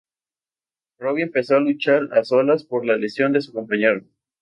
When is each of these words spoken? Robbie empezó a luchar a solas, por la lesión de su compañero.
Robbie 0.97 1.21
empezó 1.21 1.57
a 1.57 1.59
luchar 1.59 2.09
a 2.13 2.23
solas, 2.23 2.63
por 2.63 2.87
la 2.87 2.97
lesión 2.97 3.33
de 3.33 3.41
su 3.41 3.53
compañero. 3.53 4.03